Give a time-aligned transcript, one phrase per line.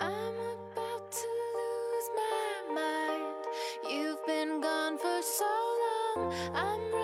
[0.00, 3.46] I'm about to lose my mind.
[3.88, 6.34] You've been gone for so long.
[6.52, 7.03] I'm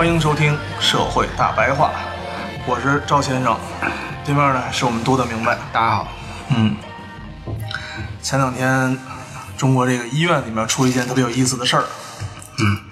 [0.00, 1.90] 欢迎收听《社会大白话》，
[2.66, 3.54] 我是赵先生，
[4.24, 5.58] 对面呢是我们多的明白。
[5.74, 6.08] 大家好，
[6.48, 6.74] 嗯，
[8.22, 8.96] 前两天
[9.58, 11.84] 中国这个医院里面出一件特别有意思的事儿，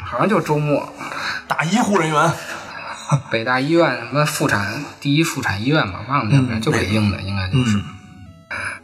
[0.04, 0.92] 好像就周末，
[1.46, 2.30] 打医护人员，
[3.32, 7.80] 北大医院什么妇产第一妇产医院吧，忘了就北京的，应该就是。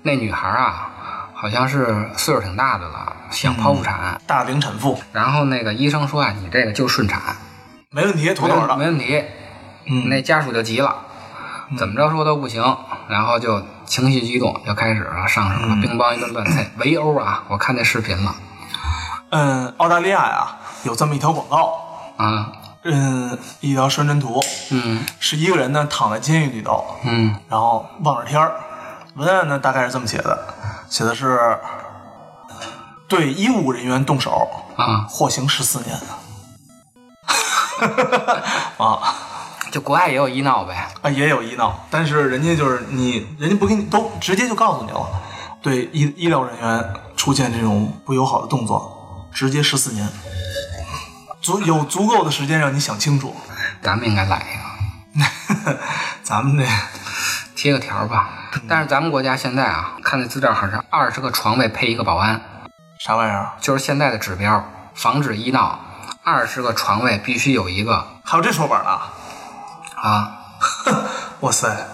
[0.00, 7.20] 那女孩啊，好像是岁数挺大的了，想剖腹产，大龄产妇，然后那个医生说啊，你这个就顺产，
[7.94, 8.76] 没问题，妥妥的。
[8.76, 9.24] 没问题。
[9.86, 10.96] 嗯那家属就急了，
[11.78, 12.62] 怎么着说都不行，
[13.06, 17.44] 然后就情绪激动，就开始了上手了，乒乓一顿乱菜， 围殴啊！
[17.48, 18.34] 我看那视频了
[19.30, 22.52] 嗯，澳大利亚呀有这么一条广告，啊，
[22.82, 28.54] 嗯，一条宣传图，嗯是一个人呢躺在监狱里头，嗯然后望着天儿，
[29.16, 30.46] 文案呢大概是这么写的，
[30.88, 31.58] 写的是
[33.06, 35.94] 对医务人员动手，啊，获刑十四年。
[38.78, 39.14] 啊
[39.70, 45.04] 就国外也有医闹呗，啊，也有医闹，但是人家就是你，人家不给你都直接就告诉你了，
[45.60, 50.08] 对医医疗人员出现这种不友好的动作，直接十四年，
[51.40, 53.34] 足有足够的时间让你想清楚。
[53.82, 55.74] 咱们应该来一个。
[56.22, 56.64] 咱们这
[57.56, 58.30] 贴个条儿吧。
[58.68, 62.40] 但是咱们国家现在啊，看那资料好像是二十个床位配一个保安，
[63.00, 63.52] 啥玩意儿？
[63.60, 64.64] 就是现在的指标，
[64.94, 65.80] 防止医闹，
[66.24, 68.98] 二十个床位必须有一个还有这说法呢？
[70.02, 70.38] 啊，
[71.40, 71.86] 哇塞！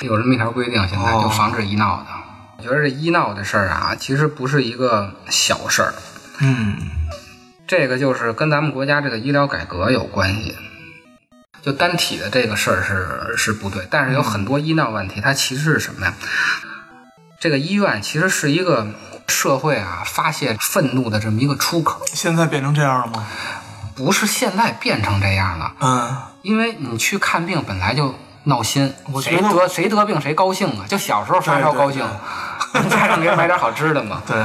[0.00, 2.06] 有这么一条规定，现在哦就防止医闹的。
[2.58, 5.94] 我觉得这医闹的事儿啊，其实不是一个小事儿，
[6.38, 6.76] 嗯
[7.66, 10.56] 这个就是跟咱们国家这个医疗改革有关系。
[11.62, 16.14] 就单体的这个事儿是是不对，但是有很多医闹问题，它其实是什么呀？
[17.40, 18.86] 这个医院其实是一个
[19.26, 23.26] 社会啊发泄愤怒的这么一个出口，现在变成这样了吗？
[23.94, 30.84] 不是现在变成这样了，嗯，因为你去看病本来就闹心，谁我觉得得谁得病谁高兴啊？
[30.88, 32.04] 就小时候发烧高兴，
[32.90, 34.20] 家长给买点好吃的嘛。
[34.26, 34.36] 对，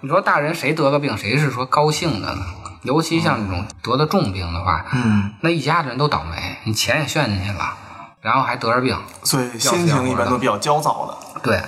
[0.00, 2.42] 你说大人谁得个病谁是说高兴的呢？
[2.82, 7.74] 尤其像这种得了重病的话，嗯，那一家子人都倒霉，你钱也炫进去了，
[8.20, 11.40] 然后还得着病，所以心情一般都比较焦躁的。
[11.42, 11.60] 对，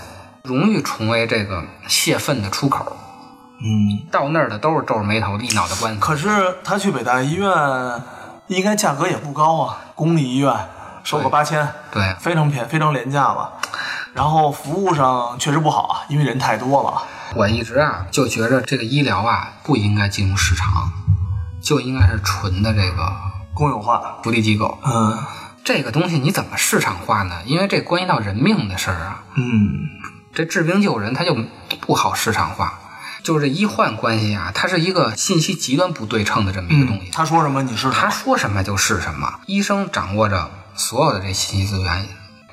[0.44, 2.96] 容易成为这个泄愤的出口。
[3.60, 6.00] 嗯，到那儿的都是皱着眉头一脑袋官司。
[6.00, 7.50] 可是他去北大医院，
[8.46, 10.54] 应该价格也不高啊，公立医院
[11.02, 13.52] 收个对八千，对非常便非常廉价了。
[14.14, 17.02] 然后服务上确实不好啊，因为人太多了。
[17.34, 20.90] 我一直啊就觉着这个医疗啊不应该进入市场，
[21.60, 23.12] 就应该是纯的这个
[23.54, 24.78] 公有化，福利机构。
[24.84, 25.18] 嗯
[25.64, 27.42] 这个东西你怎么市场化呢？
[27.44, 29.88] 因为这关系到人命的事儿啊，嗯
[30.32, 31.36] 这治病救人它就
[31.80, 32.78] 不好市场化。
[33.28, 37.10] 就是这医患关系啊，它是一个信息极端不对称的这么一个东西。
[37.12, 42.08] 他说什么你是他说什么就是什么，医生掌握着所有的这信息资源，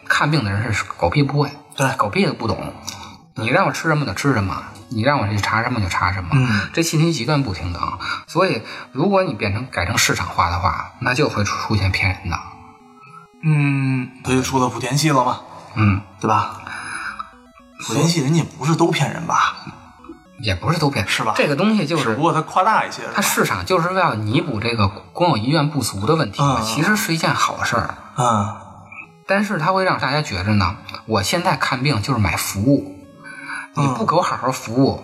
[0.06, 2.74] 看病的人是狗屁不会，对狗屁都不懂。
[3.36, 7.81] 你让我吃什么就吃什么，你让我去查什么就查什么，嗯这信息极端不平等。
[8.27, 8.62] 所以，
[8.92, 12.38] 如果你变成改成市场化的话，那就会出现骗人的。
[13.44, 15.39] 嗯，他就说到莆田系了吗，
[15.75, 16.57] 嗯，对吧？
[17.80, 19.56] 莆田系人家不是都骗人吧？
[20.40, 27.96] 也不是都变，是吧这个东西就是只不过它夸大一些，它市场就是为了弥补这个公有医院不足的问题，嗯其实是一件好事儿。
[28.18, 28.56] 嗯
[29.28, 30.76] 但是它会让大家觉着呢，
[31.08, 32.96] 我现在看病就是买服务，
[33.74, 35.04] 你不给我好好服务，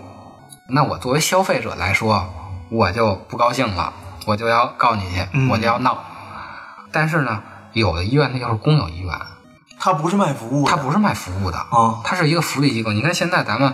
[0.69, 2.31] 那我作为消费者来说，
[2.69, 3.91] 我就不高兴了，
[4.27, 5.97] 我就要告你去，嗯我就要闹。
[6.91, 7.41] 但是呢，
[7.73, 9.11] 有的医院它就是公有医院，
[9.79, 12.91] 它不是卖服务的，它不是卖服务的，啊，它是一个福利机构。
[12.91, 13.73] 你看现在咱们，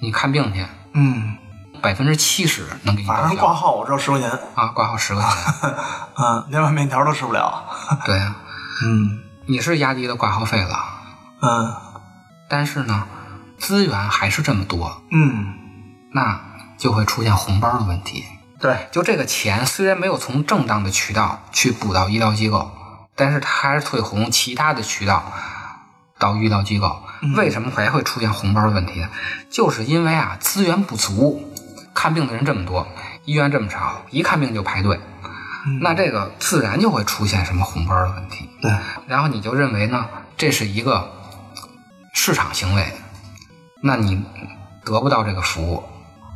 [0.00, 1.36] 你看病去，嗯，
[1.80, 5.74] 百分之七十能给你反正挂号我知道十块钱，啊，挂号十块钱，
[6.16, 7.64] 嗯，连碗面条都吃不了，
[8.04, 8.36] 对呀、
[8.84, 9.22] 嗯。
[9.48, 10.84] 你是压低了挂号费了，
[11.40, 11.72] 嗯。
[12.48, 13.06] 但是呢，
[13.58, 15.54] 资源还是这么多，嗯，
[16.12, 16.40] 那
[16.76, 18.24] 就会出现红包的问题。
[18.58, 22.72] 对，就这个钱虽然没有从正当的渠道去补到医疗机构，
[23.14, 25.22] 但是它还是会从其他的渠道
[26.18, 27.02] 到医疗机构。
[27.36, 29.08] 为什么还会出现红包的问题呢？
[29.50, 31.52] 就是因为啊资源不足，
[31.94, 32.86] 看病的人这么多，
[33.24, 35.00] 医院这么少，一看病就排队，
[35.80, 38.48] 那这个自然就会出现什么红包的问题。
[38.60, 38.72] 对，
[39.06, 41.10] 然后你就认为呢，这是一个
[42.14, 42.92] 市场行为，
[43.82, 44.22] 那你
[44.84, 45.82] 得不到这个服务，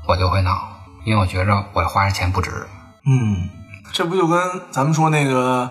[0.09, 0.69] 我就会闹，
[1.05, 2.50] 因为我觉着我花这钱不值。
[3.06, 3.49] 嗯，
[3.93, 4.38] 这不就跟
[4.71, 5.71] 咱们说那个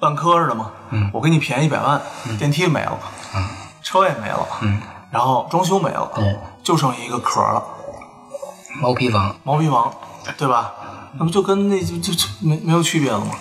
[0.00, 0.72] 万科似的吗？
[0.90, 2.00] 嗯我给你便宜一百万，
[2.38, 2.98] 电梯没了，
[3.34, 3.44] 嗯
[3.82, 4.80] 车也没了，嗯，
[5.10, 7.62] 然后装修没了，对，就剩一个壳了，
[8.80, 9.92] 毛坯房，毛坯房，
[10.36, 10.72] 对吧？
[11.14, 13.32] 那不就跟那就就就没没有区别了吗？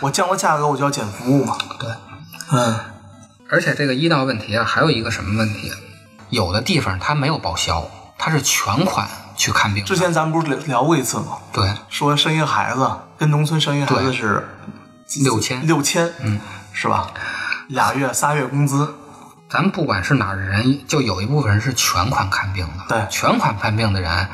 [0.00, 1.56] 我降了价格，我就要减服务嘛。
[1.78, 1.88] 对，
[2.52, 2.76] 嗯
[3.48, 5.70] 而且这个医疗问题啊，还有一个什么问题？
[6.28, 7.84] 有的地方它没有报销，
[8.16, 9.84] 它是全款去看病。
[9.84, 11.38] 之前咱们不是聊聊过一次吗？
[11.52, 12.88] 对说生一个孩子
[13.18, 14.48] 跟农村生一个孩子对是
[15.24, 16.40] 六千，六千，嗯，
[16.72, 17.08] 是吧？
[17.68, 18.94] 俩月仨月工资，
[19.50, 22.84] 咱们不管是哪儿的人，就有一部分人是全款看病的。
[22.88, 24.28] 对全款看病的人，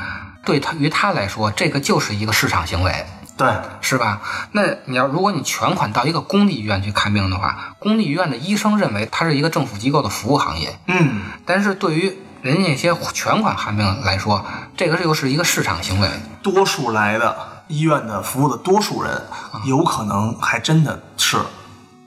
[0.45, 3.07] 对他于他来说，这个就是一个市场行为。
[3.39, 4.21] 对，是吧？
[4.53, 14.45] 那你要如果你全款到一个公立医院去看病的话，公立医院的医生认为它是一个政府机构的服务行业，嗯，但是对于人家那些全款看病来说，
[14.77, 16.09] 这个又是一个市场行为。
[16.43, 17.37] 多数来的
[17.69, 19.15] 医院的服务的多数人，
[19.53, 21.39] 啊有可能还真的是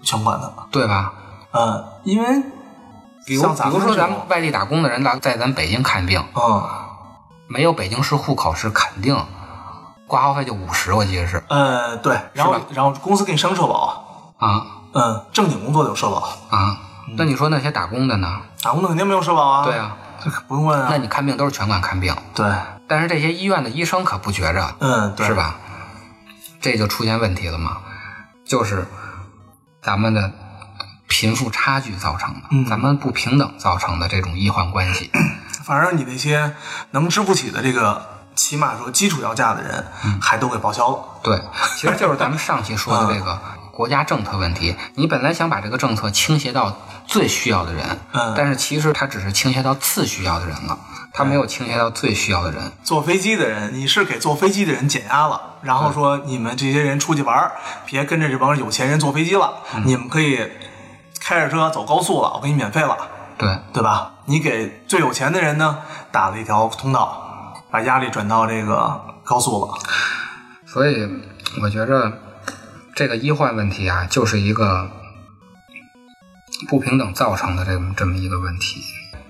[0.02, 0.52] 全款的。
[0.72, 1.14] 对吧？
[1.52, 2.44] 嗯，因为
[3.30, 6.64] 比如比如说咱们外地打工的人来在咱北京看病，嗯
[7.48, 9.16] 没有北京市户口是肯定
[10.08, 16.18] 挂号费就五十，我记得是呃对，然后然后公司给你上社保，啊嗯，正经工作得有社保，
[16.50, 16.78] 啊。
[17.16, 18.42] 那你说那些打工的呢？
[18.64, 19.64] 打工的肯定没有社保啊。
[19.64, 20.88] 对，啊，这可不用问啊。
[20.90, 22.52] 那你看病都是全款看病，对，
[22.88, 25.36] 但是这些医院的医生可不觉着，嗯，对，是？
[25.36, 25.56] 吧？
[26.60, 27.78] 这就出现问题了嘛，
[28.46, 28.88] 就是
[29.82, 30.32] 咱们的
[31.10, 35.12] 贫富差距造成的，嗯咱们不平等造成的这种医患关系。
[35.66, 36.56] 反正你那些
[36.92, 41.00] 能支付起的这个，起码说基础要价的人，嗯还都给报销了。
[41.22, 41.42] 对，
[41.76, 43.38] 其实就是咱们上期说的这个
[43.72, 44.76] 国家政策问题。
[44.96, 50.78] 你本来想把这个政策倾斜到最需要的人，嗯但是其实它只是倾斜到次需要的人了，
[51.14, 52.72] 它没有倾斜到最需要的人。
[52.84, 57.52] 坐飞机的人，你是给坐飞机的人减压了，然后说你们这些人出去玩儿，
[57.86, 60.40] 别跟着这帮有钱人坐飞机了，你们可以
[61.30, 62.98] 开着车走高速了，我给你免费了，
[63.38, 64.14] 对，对吧？
[64.26, 65.78] 你给最有钱的人呢
[66.12, 69.78] 打了一条通道，把压力转到这个高速了。
[70.66, 71.08] 所以
[71.62, 72.12] 我觉着
[72.96, 74.90] 这个医患问题啊，就是一个
[76.68, 78.82] 不平等造成的这么这么一个问题。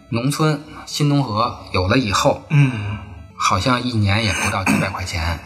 [0.08, 2.98] 农村新农合有了以后，嗯，
[3.38, 5.38] 好像一年也不到几百块钱，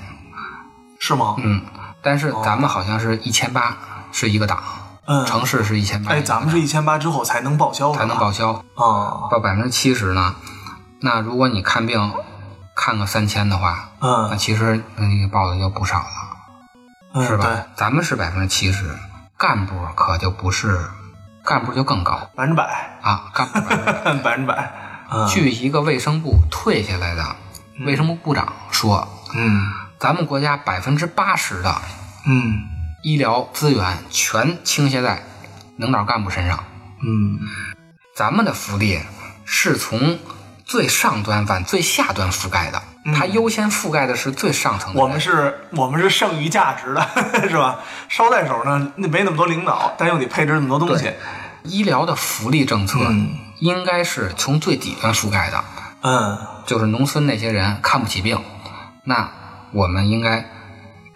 [1.00, 1.36] 是吗？
[1.40, 1.64] 嗯，
[2.04, 3.76] 但是咱们好像是一千八
[4.12, 4.62] 是一个档，
[5.06, 9.28] 嗯，城市是一千八，哎，咱们是一千八之后才能报销，才能报销，啊。
[9.30, 10.36] 报百分之七十呢。
[11.02, 12.14] 那如果你看病
[12.76, 16.06] 看个三千的话，嗯那嗯其实你报的就不少了。
[17.14, 17.44] 嗯，是吧？
[17.44, 18.98] 对，咱们是百分之七十，
[19.38, 20.80] 干部可就不是，
[21.44, 23.94] 干部就更高百分之百，啊，干部百分之百。
[24.24, 24.72] 百分之百。
[25.12, 27.24] 嗯据一个卫生部退下来的
[27.82, 31.76] 卫生部部长说，嗯咱们国家百分之八十的
[32.26, 32.64] 嗯
[33.04, 35.24] 医疗资源全倾斜在
[35.78, 36.64] 领导干部身上，
[37.06, 37.38] 嗯
[38.16, 39.00] 咱们的福利
[39.46, 40.18] 是从
[40.66, 42.82] 最上端往最下端覆盖的，
[43.14, 47.06] 它优先覆盖的是最上层我们是，我们是剩余价值的，
[47.50, 47.80] 是吧？
[48.08, 51.12] 捎带手呢，那没那么多领导，但又得配置那么多东西。
[51.64, 55.64] 医疗的福利政策嗯应该是从最底端覆盖的。
[56.02, 58.42] 嗯就是农村那些人看不起病，
[59.04, 59.30] 那
[59.72, 60.50] 我们应该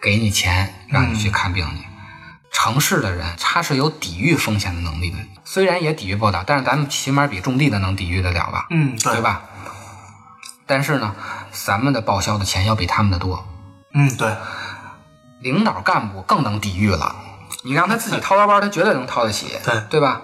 [0.02, 1.86] 给你钱让你去看病去。
[2.52, 8.68] 城市的人他是有抵御风险的能力的，虽然也抵御不了，但是咱们起码比种地的能抵御得了吧？
[8.72, 9.22] 嗯，对对？
[9.22, 9.42] 吧？
[10.66, 11.16] 但是呢，
[11.52, 13.48] 咱们的报销的钱要比他们的多，
[13.94, 14.36] 嗯，对，
[15.40, 17.16] 领导干部更能抵御了。
[17.64, 20.22] 你让他自己掏腰包，他绝对能掏得起，对对吧？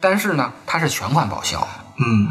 [0.00, 1.66] 但是呢，他是全款报销。
[1.98, 2.28] 嗯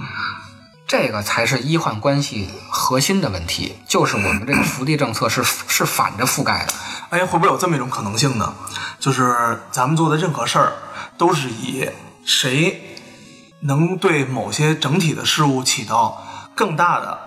[0.88, 6.74] 这个才是医患关系核心的问题，就是我们这个福利政策是 是反着覆盖的。
[7.10, 8.54] 哎，会不会有这么一种可能性呢？
[9.00, 10.74] 就是咱们做的任何事儿，
[11.18, 11.90] 都是以
[12.24, 12.98] 谁
[13.62, 16.24] 能对某些整体的事物起到
[16.54, 17.20] 更大的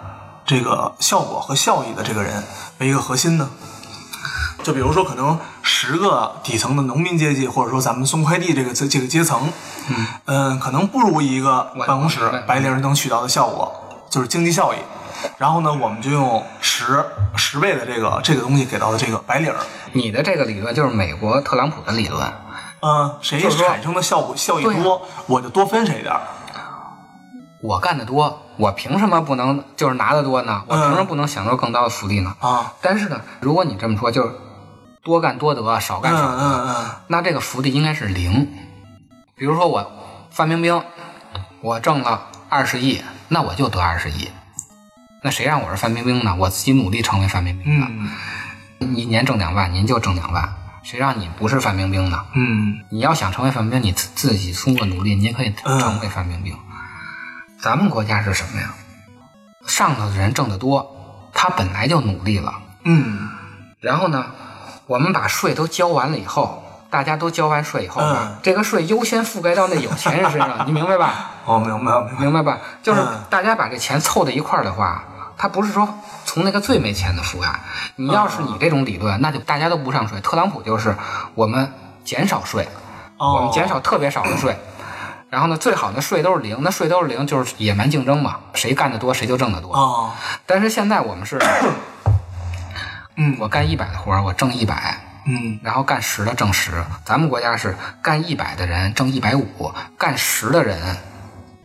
[0.46, 2.44] 这个效果和效益的这个人
[2.78, 3.50] 为一个核心呢？
[4.68, 9.50] 就比如说，可能十个底层的农民阶级，或者说咱们送快递这个这这个阶层，
[10.26, 13.72] 嗯、可能不如一个办公室白白领能取到的效果，
[14.10, 14.76] 就是经济效益。
[15.38, 17.02] 然后呢，我们就用十
[17.34, 19.50] 十倍的这个这个东西给到了这个白领，
[19.92, 22.30] 你的这个理论就是美国特朗普的理论，
[22.82, 26.20] 嗯，谁产生的效果效益多，我就多分谁点儿。
[27.62, 30.62] 我干得多，我凭什么不能就是拿得多呢？
[30.68, 32.34] 我凭什么不能享受更高的福利呢？
[32.40, 34.28] 啊，但是呢，如果你这么说，就是
[35.08, 38.46] 多干多得，少嗯干少得，嗯嗯，那这个福利应该是零。
[39.34, 39.90] 比如说我
[40.30, 40.82] 范冰冰，
[41.62, 44.28] 我挣了二十亿，那我就得二十亿。
[45.22, 46.36] 那谁让我是范冰冰呢？
[46.38, 47.86] 我自己努力成为范冰冰的。
[47.88, 50.46] 嗯一年挣两万，您就挣两万。
[50.82, 52.26] 谁让你不是范冰冰呢？
[52.34, 56.54] 嗯你要想成为范冰冰，你自自己通过努力，你也可以嗯成为范冰冰。
[57.58, 58.74] 咱们国家是什么呀？
[59.66, 62.52] 上头的人挣得多，他本来就努力了，
[62.84, 63.30] 嗯
[63.80, 64.26] 然后呢，
[64.88, 68.02] 我们把税都交完了以后，大家都交完税以后
[68.42, 71.30] 这个税优先覆盖到那有钱人身上， 你明白吧？
[71.44, 72.18] 哦，明白明白。
[72.18, 72.58] 明白吧？
[72.82, 75.04] 就是嗯大家把这钱凑在一块儿的话，
[75.36, 75.86] 他不是说
[76.24, 77.60] 从那个最没钱的覆盖。
[77.96, 80.18] 你要是你这种理论，那就大家都不上税。
[80.20, 80.96] 特朗普就是
[81.34, 81.70] 我们
[82.02, 82.66] 减少税，
[83.18, 84.58] 哦我们减少特别少的税。
[85.30, 89.74] 然后呢，最好的税都是零，那税都是零，就是野蛮竞争嘛，谁干得多谁就挣得多。
[89.74, 90.10] 哦，
[90.46, 91.38] 但是现在我们是，
[93.18, 94.96] 嗯我干一百的活儿，我挣一百，
[95.26, 96.70] 嗯然后干十的挣十。
[97.04, 100.96] 咱们国家是干一百的人挣一百五，干十的人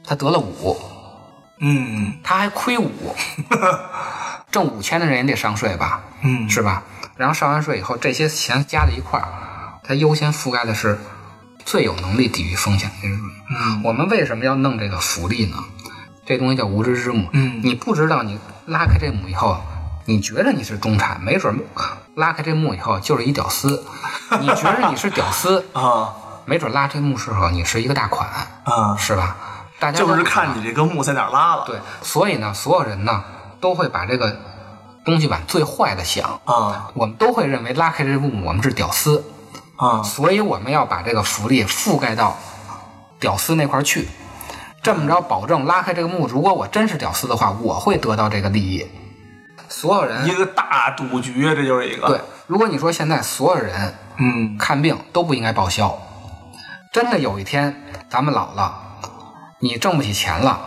[0.04, 0.76] 他得了五，
[1.60, 3.16] 嗯他还亏五，
[4.52, 6.84] 挣五千的人也得上税吧，嗯，是吧？
[7.16, 9.28] 然后上完税以后，这些钱加在一块儿，
[9.84, 10.98] 它优先覆盖的是
[11.64, 13.20] 最有能力抵御风险的人。
[13.56, 15.58] 嗯我们为什么要弄这个福利呢？
[16.26, 17.30] 这东西叫无知之母。
[17.34, 19.62] 嗯你不知道，你拉开这母以后，
[20.06, 21.60] 你觉得你是中产，没准
[22.16, 23.84] 拉开这幕以后就是一屌丝。
[24.42, 26.14] 你觉得你是屌丝，啊
[26.46, 28.28] 没准拉这幕时候你是一个大款，
[28.66, 29.36] 啊，是吧？
[29.80, 31.64] 大家就是看你这个幕在哪拉了。
[31.66, 33.24] 对，所以呢，所有人呢
[33.62, 34.38] 都会把这个
[35.06, 39.24] 东西往最坏的想，啊我们都会认为拉开这幕我们是屌丝，
[39.78, 42.38] 啊所以我们要把这个福利覆盖到
[43.20, 44.08] 屌丝那块儿去，
[44.82, 48.86] 这么着保证拉开这个幕，如果我真是屌丝的话，我会得到这个利益。
[49.74, 52.06] 所有人一个大赌局啊，这就是一个。
[52.08, 55.98] 对，，如果你说现在所有人嗯看病都不应该报销，
[56.94, 58.72] 真的有一天咱们老了，
[59.60, 60.62] 你挣不起钱了，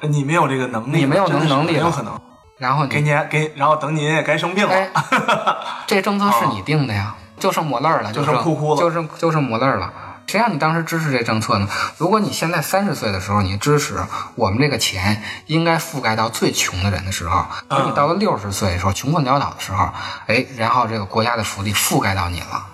[0.00, 2.18] 你没有这个能力，你没有能能力没有可能。
[2.58, 5.58] 然后给你你给，然后等你也该生病哎了。
[5.86, 9.92] 这政策 是你定的呀，就剩抹泪儿了，就剩剩哭哭了就剩就剩抹泪儿了。
[10.26, 11.68] 谁让你当时支持这政策呢？
[11.98, 13.98] 如果你现在三十岁的时候，你支持
[14.34, 19.88] 我们这个钱应该覆盖到最穷的人的时候，等嗯你到了六十岁的时候，穷困潦倒的时候，
[20.26, 22.66] 哎，然后这个国家的福利覆盖到你了，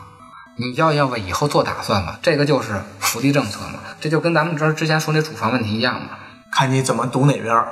[0.56, 2.16] 你要要为以后做打算嘛？
[2.22, 6.08] 这个就是福利政策嘛，这就跟咱们这之前说那住房问题一样嘛。
[6.50, 7.66] 看你怎么赌哪边儿，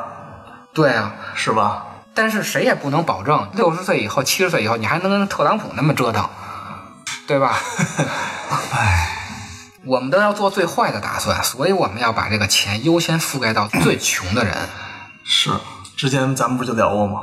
[0.73, 1.87] 对啊，是吧？
[2.15, 6.29] 但是谁也不能保证六十岁以后、七十岁以后，你还能跟特朗普那么折腾，
[7.27, 7.57] 对吧？
[8.73, 9.10] 唉，
[9.87, 14.55] 我们都要做最坏的打算，所以我们要把这个钱优先覆盖到最穷的人。
[15.25, 15.51] 是，
[15.97, 17.23] 之前咱们不是就聊过吗？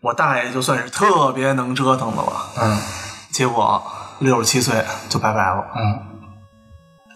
[0.00, 2.78] 我大爷就算是特别能折腾的了，嗯
[3.30, 3.82] 结果
[4.18, 5.64] 六十七岁就拜拜了。
[5.76, 5.98] 嗯，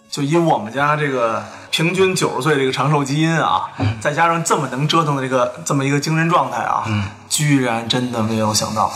[0.09, 3.69] 就以我们家这个平均九十岁这个长寿基因啊，
[4.01, 6.83] 再加上这么能折腾的这个这么一个精神状态啊，
[7.29, 8.91] 居然真的没有想到。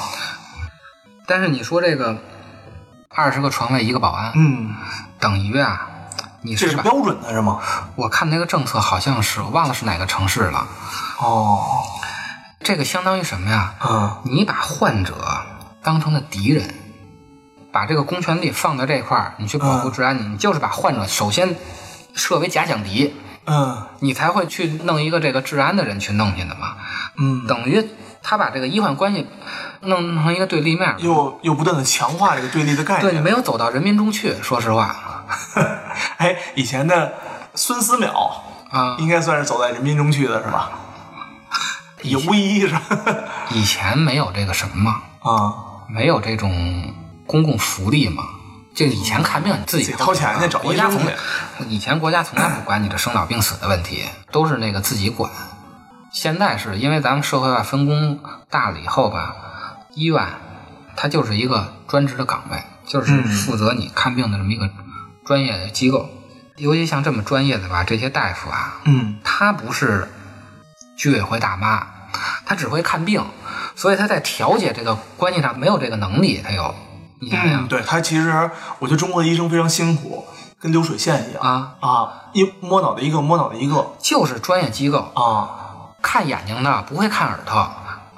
[1.28, 2.18] 但是你说这个
[3.16, 4.76] 二十个床位一个保安，嗯，
[5.20, 5.88] 等于啊，
[6.42, 7.60] 你这是标准的是吗？
[7.96, 10.68] 我看那个政策好像是我忘了是哪个城市了，
[11.20, 11.84] 哦，
[12.60, 13.76] 这个相当于什么呀？
[13.88, 15.16] 嗯你把患者
[15.84, 16.74] 当成了敌人，
[17.72, 21.56] 把这个公权力放在这块儿，你去保护治安，你你就是把患者首先
[22.16, 23.14] 设为假想敌，
[23.46, 26.78] 嗯你才会去弄一个这个治安的人去弄去的嘛。
[27.18, 27.88] 嗯，等于
[28.24, 29.28] 他把这个医患关系
[29.82, 33.02] 弄弄成一个对立面，又又不断的强化这个对立的概念。
[33.02, 34.34] 对你没有走到人民中去。
[34.42, 35.26] 说实话
[36.18, 37.14] 哎，以前的
[37.54, 38.08] 孙思邈
[38.72, 40.72] 啊，应该算是走在人民中去的是吧？
[42.02, 42.82] 也无一是吧？
[43.52, 45.54] 以前没有这个什么嘛，啊，
[45.88, 46.94] 没有这种
[47.26, 48.24] 公共福利嘛，
[48.74, 51.08] 就以前看病你自己掏钱去找国家从医生
[51.60, 55.32] 去以前国家从来不管你的生老病死的问题，都是那个自己管。
[56.14, 59.36] 现在是因为咱们社会化分工大了以后吧，
[59.96, 60.26] 医院
[60.96, 64.70] 它就是一个专职的岗位，就是嗯负责你看病的这么一个
[65.26, 66.08] 专业的机构。
[66.58, 69.16] 尤其像这么专业的吧，这些大夫啊，嗯。
[69.24, 70.08] 他不是
[70.96, 71.88] 居委会大妈，
[72.46, 73.26] 他只会看病，
[73.76, 76.42] 所以他在调解这个关系上没有这个能力。
[76.44, 76.76] 他有，
[77.20, 80.28] 你想想、嗯，对他其实我觉得中国的医生非常辛苦，
[80.60, 81.42] 跟流水线一样。
[81.42, 83.96] 啊，啊，一摸脑袋一个摸脑袋一个。
[84.00, 85.63] 就是专业机构，啊，
[86.04, 87.74] 看眼睛的不会看耳朵，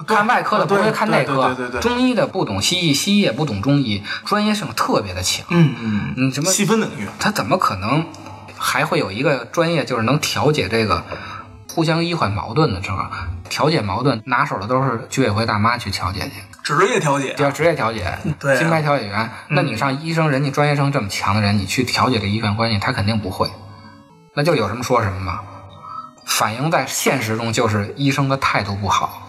[0.06, 1.82] 看外科的不会看内科，对对对对对。
[1.82, 5.46] 中医的不懂西医，西医也不懂中医，专业性特别的强。
[5.50, 8.08] 嗯嗯，嗯，什么细分领域，他怎么可能
[8.58, 11.04] 还会有一个专业，就是能调解这个
[11.74, 13.10] 互相医患矛盾的这个
[13.50, 16.32] 调解矛盾，拿手的都是居委会大妈去调解去，
[16.64, 18.58] 职业调解，叫职业调解，对啊。
[18.58, 19.30] 金牌调解员。
[19.50, 23.50] 那你上医生，人家专业性这么强的人，你去调解这医患关系，他肯定不会，
[24.34, 25.40] 那就有什么说什么嘛。
[26.26, 29.22] 反映在现实中就是医生的态度不好，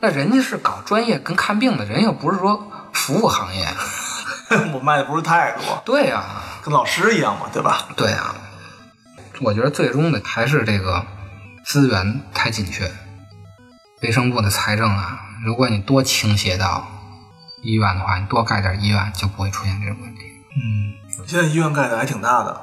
[0.00, 3.66] 那人家是搞专业跟看病的人，又不是说服务行业。
[4.74, 6.24] 我卖的不是态度，对呀、
[6.62, 7.86] 跟老师一样嘛，对吧？
[7.96, 8.34] 对啊，
[9.40, 11.04] 我觉得最终的还是这个
[11.64, 12.90] 资源太紧缺，
[14.02, 16.88] 卫生部的财政啊，如果你多倾斜到
[17.62, 20.22] 医院的话，你多盖点医院，就不会出现这种问题。
[20.56, 22.60] 嗯，现在医院盖的还挺大的。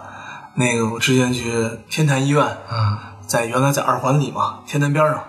[0.55, 5.23] 那个我之前去天坛医院，啊，在原来在二环里嘛，天坛边上，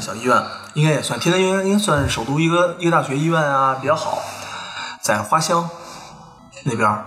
[0.00, 0.42] 小医院
[0.74, 4.18] 应该也算天坛医院，应该算首都一个一个大学医院啊，比较好。
[5.00, 5.68] 在花乡
[6.64, 7.04] 那边儿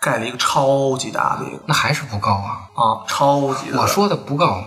[0.00, 2.68] 盖了一个超级大的一个那还是不够啊！
[2.74, 3.80] 啊，超级大。
[3.80, 4.62] 我说的不够，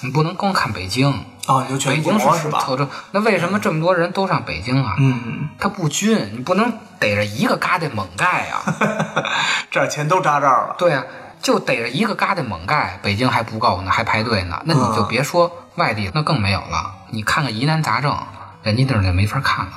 [0.00, 1.10] 你不能光看北京，
[1.46, 2.64] 啊，你就全北京国是吧？
[3.12, 4.94] 那为什么这么多人都上北京啊？
[4.98, 8.62] 嗯，它不均，你不能逮着一个疙瘩猛盖啊！
[9.72, 10.74] 这儿钱都扎这儿了。
[10.78, 11.02] 对啊，
[11.42, 14.60] 就逮着一个疙瘩猛盖，北京还不够呢，还排队呢。
[14.64, 16.94] 那你就别说外地，那更没有了。
[17.10, 18.16] 你看看疑难杂症，
[18.62, 19.72] 人家那儿就没法看了，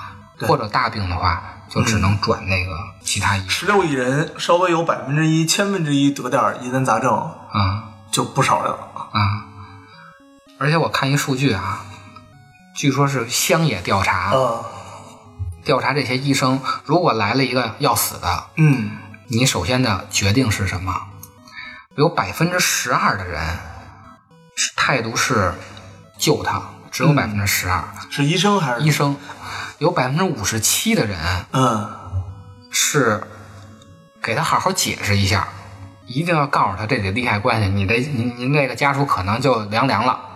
[0.48, 7.12] 或者大病的话，就只能转那个其他医院十六亿人，稍微有百分之一、千分之一得点儿疑难杂症，
[7.52, 8.88] 啊就不少人了。
[9.14, 9.46] 啊！
[10.60, 11.86] 而且我看一数据啊，
[12.76, 14.66] 据说是乡野调查，啊，
[15.64, 18.92] 调查这些医生，如果来了一个要死的，嗯，
[19.28, 20.94] 你首先的决定是什么？
[21.96, 23.42] 有百分之十二的人
[24.56, 25.54] 是态度是
[26.18, 27.84] 救他，只有百分之十二。
[28.10, 29.18] 是医生还是医生
[29.78, 31.18] 有百分之五十七的人
[31.52, 31.90] 嗯，
[32.70, 33.24] 是
[34.22, 35.50] 给他好好解释一下，
[36.06, 40.28] 一定要告诉他这得利害关系，你这您您这个家属可能就凉凉了。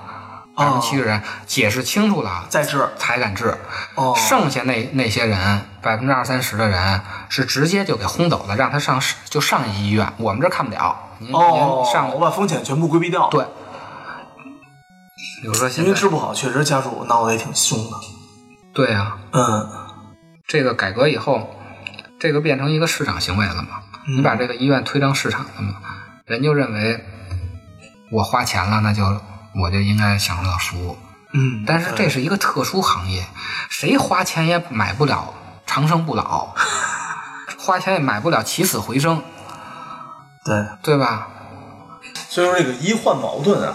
[0.57, 3.57] 百分之七十人解释清楚了，再治才敢治。
[3.95, 11.04] 哦剩下那那些人，百分之二三十的人是直接就给轰走了，让他上就上医院，我们这儿看不了。
[11.19, 13.45] 您哦您，上我把风险全部规避掉。，对。
[15.41, 17.97] 比如说现在因为治不好，确实家属闹得也挺凶的。
[18.73, 19.69] 对啊，嗯，
[20.47, 21.55] 这个改革以后，
[22.19, 23.81] 这个变成一个市场行为了嘛？
[24.07, 25.75] 嗯你把这个医院推成市场了嘛？
[26.25, 27.03] 人就认为
[28.11, 29.03] 我花钱了，那就
[29.61, 30.97] 我就应该享受到服务。
[31.33, 33.25] 嗯，但是这是一个特殊行业，
[33.69, 35.33] 谁花钱也买不了
[35.65, 36.53] 长生不老，
[37.57, 39.23] 花钱也买不了起死回生，
[40.45, 41.27] 对，对吧？
[42.29, 43.73] 所以说这个医患矛盾啊，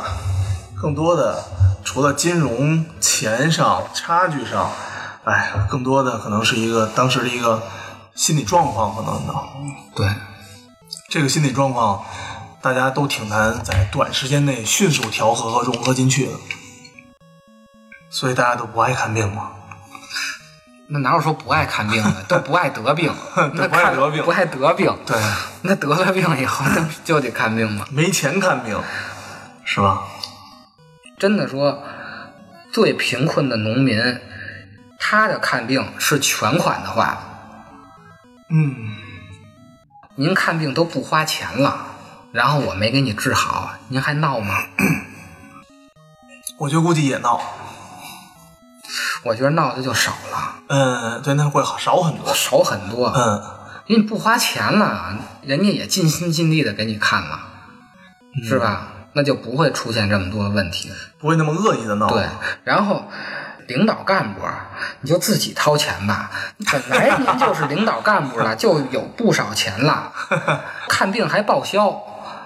[0.80, 1.44] 更多的
[1.84, 4.70] 除了金融钱上差距上，
[5.24, 7.60] 哎，更多的可能是一个当时的一个
[8.14, 9.34] 心理状况，可能的
[9.96, 10.06] 对，
[11.08, 12.04] 这个心理状况，
[12.62, 16.32] 大家都挺难在短时间内迅速调和和融合进去的，
[18.10, 19.50] 所以大家都不爱看病嘛。
[20.92, 23.12] 那哪有说不爱看病的，都不爱得病，
[23.54, 25.16] 那不爱得病不爱得病，对，
[25.62, 27.86] 那得了病以后，那就得看病嘛。
[27.90, 28.76] 没钱看病，
[29.64, 30.02] 是吧？
[31.16, 31.84] 真的说，
[32.72, 34.20] 最贫困的农民，
[34.98, 37.18] 他的看病是全款的话，
[38.48, 38.96] 嗯，
[40.16, 41.86] 您看病都不花钱了，
[42.32, 44.64] 然后我没给你治好，您还闹吗？
[46.58, 47.40] 我就估计也闹。
[49.22, 52.34] 我觉得闹的就少了，嗯，对，那会好少很多。
[52.34, 53.12] 少很多。
[53.14, 53.42] 嗯，
[53.86, 57.38] 因为你不花钱了，人家也尽心尽力的给你看了，
[58.48, 58.88] 是吧？
[59.12, 60.90] 那就不会出现这么多问题。
[61.18, 62.08] 不会那么恶意的闹。
[62.08, 62.24] 对，
[62.64, 63.04] 然后
[63.66, 64.68] 领导干部啊，
[65.00, 66.30] 你就自己掏钱吧。
[66.70, 70.12] 本来您就是领导干部了， 就有不少钱了，
[70.88, 72.00] 看病还报销，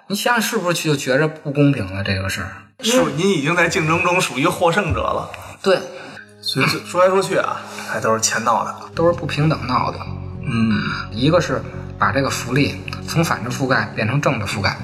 [0.08, 2.52] 你想想是不是就觉着不公平了这个事儿？
[2.82, 5.30] 是您已经在竞争中属于获胜者了。
[5.62, 5.78] 对，
[6.46, 7.56] 所以说说来说去啊，
[7.90, 8.74] 还都是钱闹的。
[8.94, 9.98] 都是不平等闹的。
[10.46, 10.78] 嗯
[11.10, 11.62] 一个是
[11.98, 12.78] 把这个福利
[13.08, 14.76] 从反着覆盖变成正着覆盖。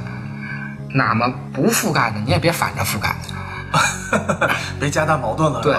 [0.95, 3.15] 那么不覆盖的，你也别反着覆盖。
[4.81, 5.77] 别加大矛盾了，对？，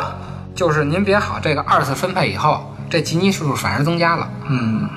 [0.55, 4.29] 就是您别好，这个二次分配以后，这吉尼数反而增加了。
[4.47, 4.87] 嗯，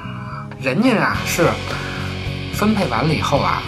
[0.61, 1.49] 人家啊是
[2.53, 3.63] 分配完了以后啊，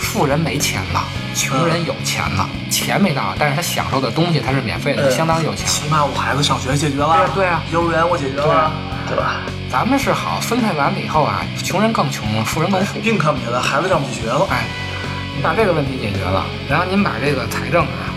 [0.00, 5.66] 富人没钱了，穷人有钱了，钱没到，但是他享受的东西他是免费的，呃相当有钱。
[5.66, 8.72] 起码我孩子上学解决了，对啊幼儿园我解决了，
[9.08, 9.42] 对吧？
[9.70, 12.98] 咱们是好，分配完了以后啊，穷人更穷，富人更富。
[13.00, 14.64] 并看不起来，孩子上不起学了，哎，
[15.36, 18.10] 你把这个问题解决了，然后您把这个财政啊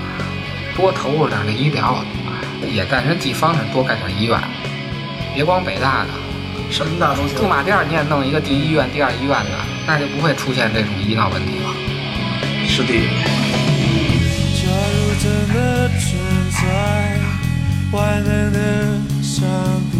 [0.75, 2.03] 多投入点这医疗，
[2.67, 4.39] 也在人地方上多盖点医院，
[5.35, 6.09] 别光北大的，
[6.71, 7.47] 什么大都行驻。
[7.47, 9.51] 马店儿你也弄一个第一医院、第二医院的，
[9.85, 11.69] 那就不会出现这种医闹问题了。
[12.75, 16.01] 是的，假如真的存
[16.49, 16.63] 在
[17.91, 18.57] 万能的
[19.21, 19.45] 上
[19.91, 19.95] 帝，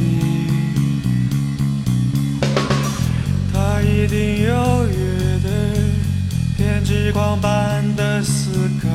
[3.54, 4.96] 他一定有约
[5.44, 5.48] 的
[6.58, 8.50] 偏执狂般的思
[8.82, 8.90] 考，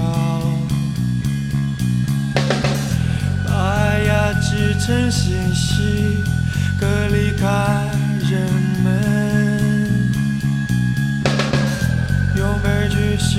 [3.47, 6.17] 把爱压制成信息，
[6.81, 7.47] 隔离开
[8.29, 8.43] 人
[8.83, 9.28] 们。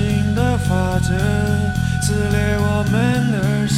[0.00, 1.12] 新的法则
[2.00, 3.68] 撕裂我们的